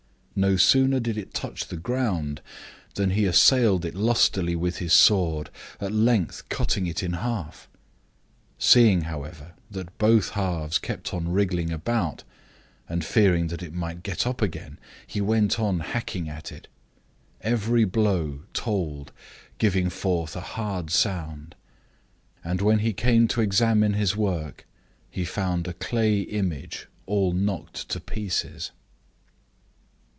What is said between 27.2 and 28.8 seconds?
knocked to pieces.